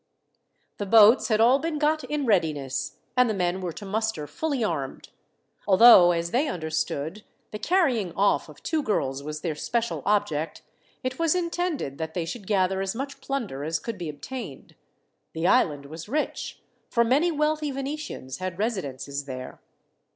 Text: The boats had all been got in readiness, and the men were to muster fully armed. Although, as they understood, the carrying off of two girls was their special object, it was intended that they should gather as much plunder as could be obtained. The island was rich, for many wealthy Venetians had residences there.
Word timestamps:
The 0.79 0.87
boats 0.87 1.27
had 1.27 1.39
all 1.39 1.59
been 1.59 1.77
got 1.77 2.03
in 2.03 2.25
readiness, 2.25 2.97
and 3.15 3.29
the 3.29 3.35
men 3.35 3.61
were 3.61 3.71
to 3.73 3.85
muster 3.85 4.25
fully 4.25 4.63
armed. 4.63 5.09
Although, 5.67 6.11
as 6.11 6.31
they 6.31 6.47
understood, 6.47 7.23
the 7.51 7.59
carrying 7.59 8.11
off 8.13 8.49
of 8.49 8.63
two 8.63 8.81
girls 8.81 9.21
was 9.21 9.41
their 9.41 9.53
special 9.53 10.01
object, 10.07 10.63
it 11.03 11.19
was 11.19 11.35
intended 11.35 11.99
that 11.99 12.15
they 12.15 12.25
should 12.25 12.47
gather 12.47 12.81
as 12.81 12.95
much 12.95 13.21
plunder 13.21 13.63
as 13.63 13.77
could 13.77 13.99
be 13.99 14.09
obtained. 14.09 14.73
The 15.33 15.45
island 15.45 15.85
was 15.85 16.09
rich, 16.09 16.63
for 16.89 17.03
many 17.03 17.31
wealthy 17.31 17.69
Venetians 17.69 18.39
had 18.39 18.57
residences 18.57 19.25
there. 19.25 19.61